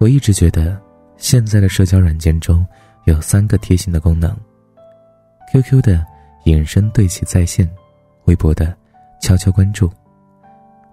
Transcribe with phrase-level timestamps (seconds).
[0.00, 0.80] 我一直觉得，
[1.18, 2.66] 现在的社交软件中
[3.04, 4.34] 有三个贴心的功能
[5.52, 6.02] ：QQ 的
[6.44, 7.70] 隐身对齐在线，
[8.24, 8.74] 微博的
[9.20, 9.92] 悄悄关注，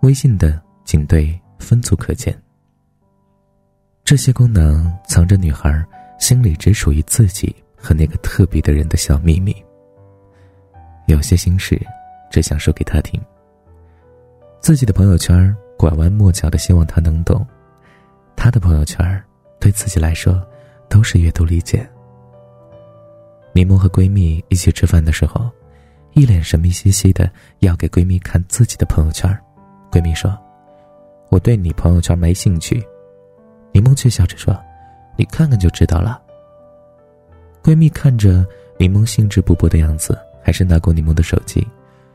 [0.01, 2.37] 微信的仅对分组可见。
[4.03, 5.81] 这些功能藏着女孩
[6.19, 9.55] 心里只属于自己和那个特别的人的小秘密。
[11.05, 11.81] 有些心事，
[12.29, 13.17] 只想说给他听。
[14.59, 17.47] 自己的朋友圈拐弯抹角的，希望他能懂。
[18.37, 19.21] 她的朋友圈，
[19.59, 20.41] 对自己来说，
[20.87, 21.85] 都是阅读理解。
[23.51, 25.49] 柠檬和闺蜜一起吃饭的时候，
[26.13, 27.29] 一脸神秘兮兮的
[27.59, 29.27] 要给闺蜜看自己的朋友圈。
[29.91, 30.37] 闺蜜说
[31.29, 32.81] ：“我对你朋友圈没兴趣。”
[33.73, 34.55] 柠檬却笑着说
[35.17, 36.21] ：“你看看就知道了。”
[37.63, 38.45] 闺蜜看着
[38.77, 41.67] 柠檬兴致勃勃的样子，还是拿过柠檬的手机，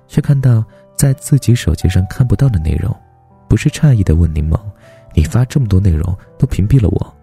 [0.07, 0.64] 却看到
[0.97, 2.95] 在自己手机上看不到的内容，
[3.48, 4.59] 不是诧异的问柠檬。
[5.14, 7.14] 你发这么多内容都屏蔽了我，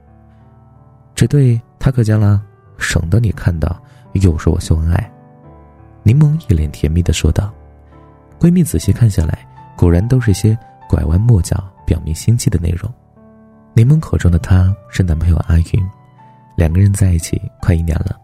[1.15, 2.41] 只对他可见了，
[2.77, 3.81] 省得你看到
[4.13, 5.11] 又说我秀恩爱。
[6.03, 7.51] 柠檬一脸甜蜜的说道。
[8.39, 9.45] 闺蜜仔细看下来，
[9.75, 12.89] 果然都是些拐弯抹角、表明心迹的内容。
[13.73, 15.89] 柠檬口中的他是男朋友阿云，
[16.55, 18.17] 两个人在一起快一年了。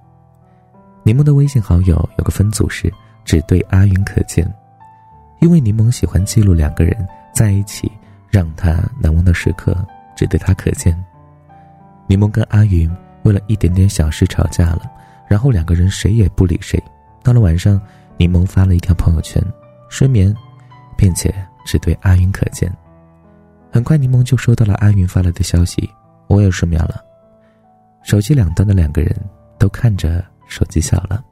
[1.03, 2.89] 柠檬的微信好友有个分组是
[3.25, 4.49] 只对阿云可见，
[5.41, 7.91] 因为柠檬喜欢记录两个人在一起。
[8.35, 9.73] 让他难忘的时刻
[10.13, 10.93] 只对他可见。
[12.05, 12.91] 柠檬跟阿云
[13.23, 14.91] 为了一点点小事吵架了，
[15.25, 16.77] 然后两个人谁也不理谁。
[17.23, 17.79] 到了晚上，
[18.17, 19.41] 柠檬发了一条朋友圈
[19.87, 20.35] ：“睡眠，
[20.97, 21.33] 并且
[21.65, 22.69] 只对阿云可见。”
[23.71, 25.89] 很快，柠檬就收到了阿云发来的消息
[26.27, 27.01] ：“我也失眠了。”
[28.03, 29.15] 手机两端的两个人
[29.57, 31.23] 都看着手机笑了。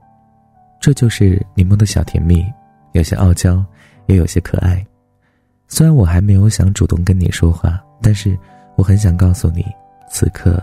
[0.79, 2.45] 这就是柠檬的小甜蜜，
[2.93, 3.61] 有些傲娇，
[4.05, 4.81] 也有些可爱。
[5.73, 8.37] 虽然我还没有想主动跟你说话，但是
[8.75, 9.65] 我很想告诉你，
[10.07, 10.61] 此刻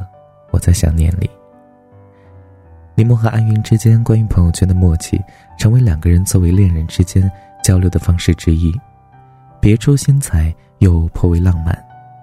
[0.52, 1.28] 我在想念你。
[2.94, 5.20] 柠檬和安云之间关于朋友圈的默契，
[5.58, 7.28] 成为两个人作为恋人之间
[7.60, 8.72] 交流的方式之一，
[9.58, 11.76] 别出心裁又颇为浪漫，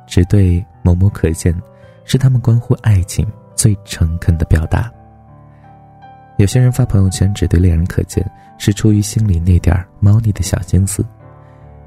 [0.07, 1.53] 只对某某可见，
[2.05, 4.89] 是他们关乎爱情最诚恳的表达。
[6.37, 8.25] 有些人发朋友圈只对恋人可见，
[8.57, 11.05] 是出于心里那点猫腻的小心思。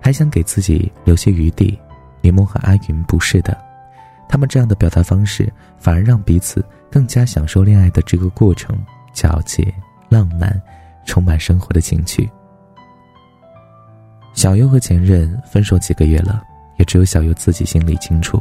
[0.00, 1.78] 还想给自己留些余地，
[2.20, 3.56] 柠檬和阿云不是的，
[4.28, 8.78] 他们这样的表达方式反而让彼此更加享受恋爱的这个过程，
[9.14, 9.72] 皎洁、
[10.08, 10.60] 浪漫，
[11.04, 12.28] 充满生活的情趣。
[14.32, 16.42] 小优和前任分手几个月了，
[16.78, 18.40] 也只有小优自己心里清楚，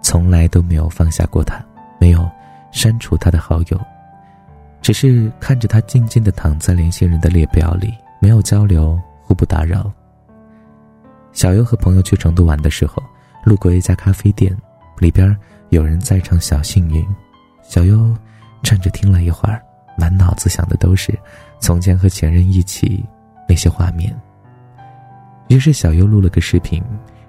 [0.00, 1.62] 从来都没有放下过他，
[1.98, 2.28] 没有
[2.70, 3.80] 删除他的好友，
[4.80, 9.92] 只是看着他静静的躺在联系人的列表里，没有交流，互不打扰。
[11.34, 13.02] 小优和朋友去成都玩的时候，
[13.44, 14.56] 路过一家咖啡店，
[14.98, 15.36] 里边
[15.70, 17.02] 有人在唱《小幸运》，
[17.62, 18.16] 小优
[18.62, 19.60] 站着听了一会儿，
[19.98, 21.12] 满脑子想的都是
[21.58, 23.04] 从前和前任一起
[23.48, 24.16] 那些画面。
[25.48, 26.80] 于是小优录了个视频，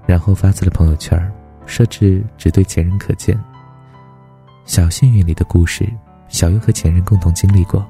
[0.05, 1.19] 然后发在了朋友圈，
[1.65, 3.35] 设置只对前任可见。
[4.65, 5.91] 《小幸运》里的故事，
[6.29, 7.83] 小优和前任共同经历过，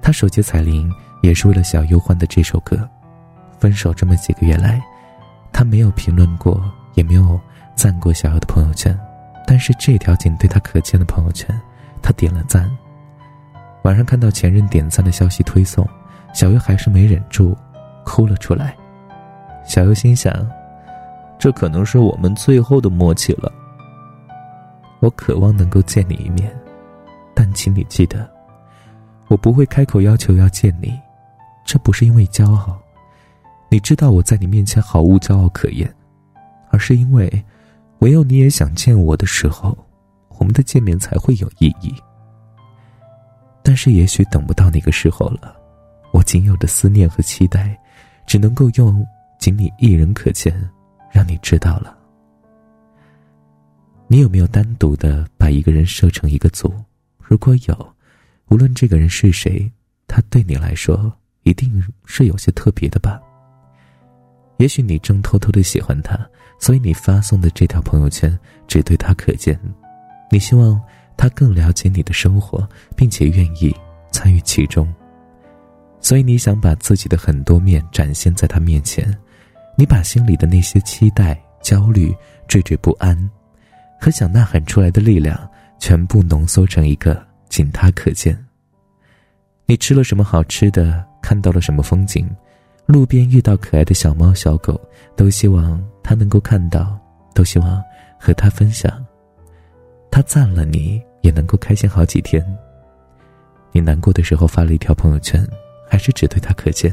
[0.00, 0.90] 他手机彩铃
[1.22, 2.88] 也是为了小优换的这首歌。
[3.58, 4.80] 分手这么几个月来。
[5.58, 6.62] 他没有评论过，
[6.94, 7.36] 也没有
[7.74, 8.96] 赞过小优的朋友圈，
[9.44, 11.50] 但是这条仅对他可见的朋友圈，
[12.00, 12.70] 他点了赞。
[13.82, 15.84] 晚上看到前任点赞的消息推送，
[16.32, 17.58] 小优还是没忍住，
[18.04, 18.72] 哭了出来。
[19.66, 20.32] 小优心想，
[21.40, 23.52] 这可能是我们最后的默契了。
[25.00, 26.56] 我渴望能够见你一面，
[27.34, 28.30] 但请你记得，
[29.26, 30.96] 我不会开口要求要见你，
[31.64, 32.78] 这不是因为骄傲。
[33.70, 35.94] 你知道我在你面前毫无骄傲可言，
[36.70, 37.44] 而是因为，
[37.98, 39.76] 唯有你也想见我的时候，
[40.38, 41.94] 我们的见面才会有意义。
[43.62, 45.54] 但是也许等不到那个时候了，
[46.12, 47.78] 我仅有的思念和期待，
[48.26, 49.06] 只能够用
[49.38, 50.54] 仅你一人可见，
[51.12, 51.94] 让你知道了。
[54.06, 56.72] 你有没有单独的把一个人设成一个组？
[57.18, 57.94] 如果有，
[58.48, 59.70] 无论这个人是谁，
[60.06, 61.12] 他对你来说
[61.42, 63.20] 一定是有些特别的吧。
[64.58, 66.18] 也许你正偷偷的喜欢他，
[66.58, 69.58] 所以你发送的这条朋友圈只对他可见。
[70.30, 70.80] 你希望
[71.16, 73.74] 他更了解你的生活，并且愿意
[74.12, 74.92] 参与其中，
[76.00, 79.16] 所以你想把自己的很多面展现在他面前。
[79.76, 82.12] 你把心里的那些期待、焦虑、
[82.48, 83.16] 惴惴不安，
[84.00, 88.36] 和想呐喊出来的力量，全部浓缩成一个仅他可见。
[89.66, 91.04] 你吃了什么好吃的？
[91.22, 92.28] 看到了什么风景？
[92.88, 94.80] 路边遇到可爱的小猫小狗，
[95.14, 96.98] 都希望他能够看到，
[97.34, 97.84] 都希望
[98.18, 99.04] 和他分享。
[100.10, 102.42] 他赞了你，也能够开心好几天。
[103.72, 105.46] 你难过的时候发了一条朋友圈，
[105.86, 106.90] 还是只对他可见。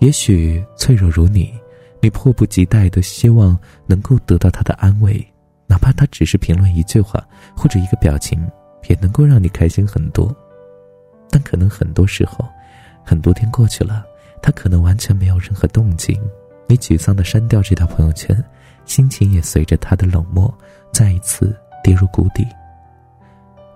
[0.00, 1.58] 也许脆弱如你，
[2.02, 5.26] 你迫不及待的希望能够得到他的安慰，
[5.66, 8.46] 哪怕他只是评论一句话或者一个表情，
[8.88, 10.36] 也能够让你开心很多。
[11.30, 12.46] 但可能很多时候，
[13.02, 14.04] 很多天过去了，
[14.42, 16.20] 他可能完全没有任何动静，
[16.66, 18.36] 你沮丧的删掉这条朋友圈，
[18.84, 20.52] 心情也随着他的冷漠
[20.92, 22.46] 再一次跌入谷底。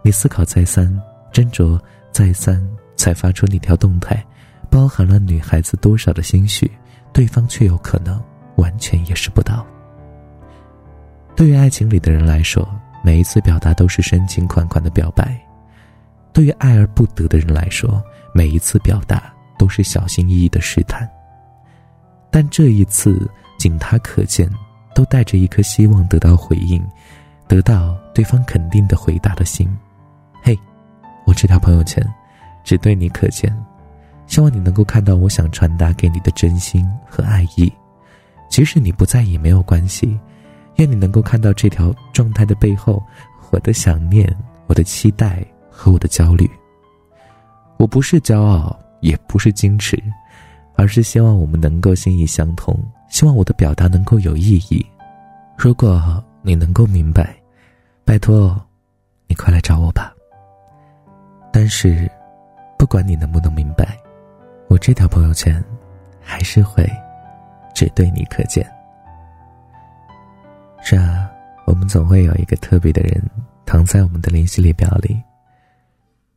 [0.03, 0.87] 你思考再三。
[1.33, 1.79] 斟酌
[2.13, 2.67] 再三，
[2.97, 4.25] 才发出那条动态，
[4.71, 6.71] 包含了女孩子多少的心绪，
[7.13, 8.19] 对方却有可能
[8.57, 9.67] 完全意识不到。
[11.35, 12.67] 对于爱情里的人来说，
[13.05, 15.27] 每一次表达都是深情款款的表白；
[16.33, 18.03] 对于爱而不得的人来说，
[18.33, 21.09] 每一次表达都是小心翼翼的试探。
[22.31, 24.51] 但这一次，仅他可见，
[24.95, 26.85] 都带着一颗希望得到回应，
[27.49, 29.69] 得到对方肯定的回答的心。
[30.43, 30.59] 嘿
[31.27, 32.07] 我这条朋友圈，
[32.63, 33.51] 只对你可见，
[34.27, 37.73] 希望你能够看到我想传达给你的真心和爱意。
[38.49, 40.19] 即使你不在意，没有关系。
[40.77, 43.03] 愿你能够看到这条状态的背后，
[43.51, 44.31] 我的想念、
[44.67, 46.49] 我的期待和我的焦虑。
[47.79, 49.97] 我不是骄傲，也不是矜持，
[50.75, 52.77] 而是希望我们能够心意相通，
[53.09, 54.85] 希望我的表达能够有意义。
[55.57, 57.37] 如果你能够明白，
[58.05, 58.61] 拜托，
[59.29, 60.13] 你快来找我吧。
[61.53, 62.11] 但是，
[62.77, 63.97] 不管你能不能明白，
[64.69, 65.63] 我这条朋友圈
[66.21, 66.85] 还是会
[67.73, 68.67] 只对你可见。
[70.83, 71.31] 是啊，
[71.65, 73.23] 我们总会有一个特别的人
[73.65, 75.17] 躺在我们的联系列表里。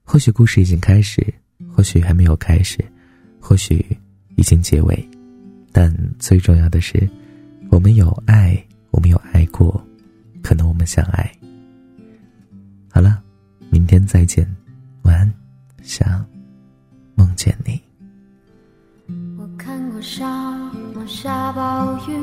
[0.05, 1.33] 或许故事已经开始，
[1.67, 2.77] 或许还没有开始，
[3.39, 3.85] 或许
[4.35, 5.09] 已经结尾，
[5.71, 7.09] 但最重要的是，
[7.69, 8.57] 我们有爱，
[8.91, 9.83] 我们有爱过，
[10.41, 11.31] 可能我们相爱。
[12.89, 13.21] 好了，
[13.69, 14.47] 明天再见。
[15.03, 15.33] 晚安，
[15.81, 16.25] 想
[17.15, 17.81] 梦见你。
[19.37, 20.55] 我看过沙
[20.93, 22.13] 漠下暴雨，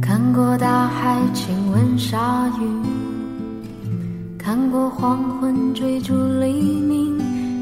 [0.00, 2.62] 看过大海亲吻鲨鱼，
[4.38, 7.11] 看过黄昏追逐黎明，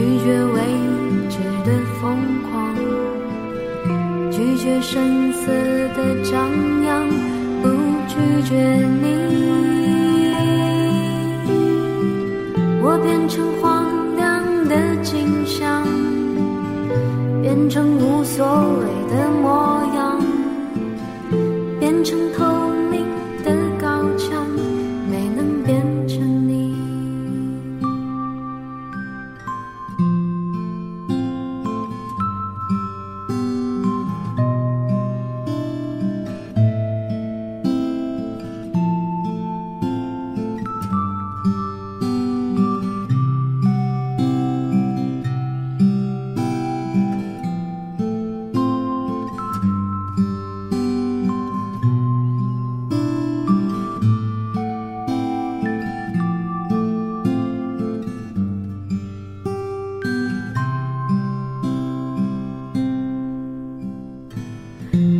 [0.00, 0.62] 拒绝未
[1.28, 2.16] 知的疯
[2.50, 2.74] 狂，
[4.30, 5.52] 拒绝声色
[5.94, 6.48] 的张
[6.86, 7.06] 扬，
[7.60, 7.68] 不
[8.08, 8.14] 拒
[8.48, 8.56] 绝
[9.02, 9.04] 你。
[12.82, 13.84] 我变成荒
[14.16, 15.86] 凉的景象，
[17.42, 18.46] 变成无所
[18.78, 20.18] 谓的模样，
[21.78, 22.69] 变成透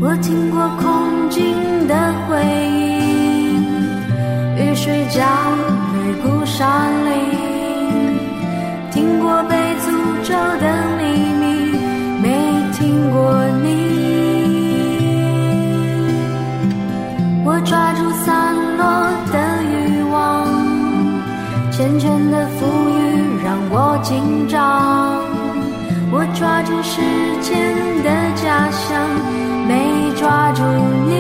[0.01, 1.95] 我听过空境的
[2.27, 3.63] 回音，
[4.57, 5.23] 雨水浇
[5.95, 7.11] 绿孤山林，
[8.91, 9.87] 听过被诅
[10.25, 10.65] 咒的
[10.99, 11.03] 秘
[11.39, 11.45] 密，
[12.21, 12.27] 没
[12.73, 13.69] 听过你。
[17.45, 18.83] 我抓住散落
[19.31, 19.39] 的
[19.71, 20.45] 欲望，
[21.71, 22.99] 缱绻的浮语
[23.45, 25.23] 让我紧张。
[26.13, 27.01] 我抓住时
[27.41, 27.55] 间
[28.03, 28.99] 的假象。
[30.21, 30.63] 抓住
[31.09, 31.15] 你。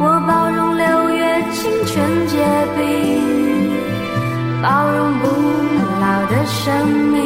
[0.00, 2.38] 我包容六月清泉结
[2.76, 2.80] 冰，
[4.62, 5.26] 包容不
[6.00, 7.20] 老的生命，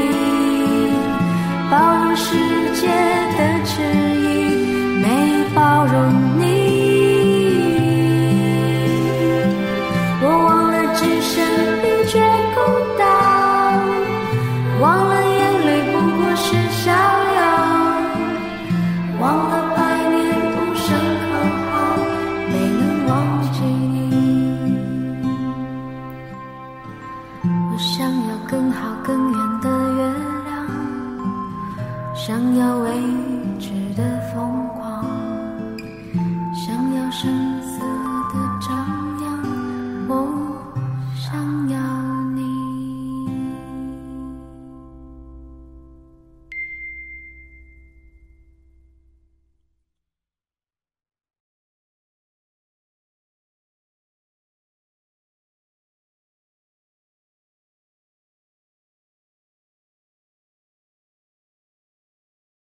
[1.71, 2.58] 包容时。